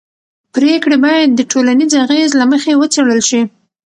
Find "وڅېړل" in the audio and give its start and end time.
2.79-3.21